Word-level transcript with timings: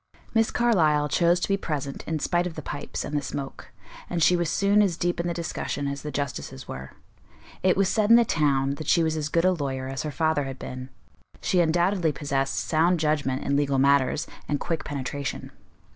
Miss 0.33 0.49
Carlyle 0.49 1.07
chose 1.09 1.39
to 1.41 1.47
be 1.47 1.57
present 1.57 2.03
in 2.07 2.17
spite 2.17 2.47
of 2.47 2.55
the 2.55 2.63
pipes 2.63 3.05
and 3.05 3.15
the 3.15 3.21
smoke, 3.21 3.69
and 4.09 4.23
she 4.23 4.35
was 4.35 4.49
soon 4.49 4.81
as 4.81 4.97
deep 4.97 5.19
in 5.19 5.27
the 5.27 5.31
discussion 5.35 5.85
as 5.87 6.01
the 6.01 6.09
justices 6.09 6.67
were. 6.67 6.93
It 7.61 7.77
was 7.77 7.87
said 7.87 8.09
in 8.09 8.15
the 8.15 8.25
town, 8.25 8.71
that 8.77 8.87
she 8.87 9.03
was 9.03 9.15
as 9.15 9.29
good 9.29 9.45
a 9.45 9.51
lawyer 9.51 9.87
as 9.87 10.01
her 10.01 10.09
father 10.09 10.45
had 10.45 10.57
been; 10.57 10.89
she 11.39 11.59
undoubtedly 11.59 12.11
possessed 12.11 12.61
sound 12.61 12.99
judgment 12.99 13.43
in 13.43 13.55
legal 13.55 13.77
matters, 13.77 14.25
and 14.47 14.59
quick 14.59 14.83
penetration. 14.83 15.51